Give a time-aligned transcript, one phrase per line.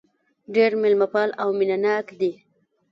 [0.55, 2.31] ډېر مېلمه پال او مينه ناک دي.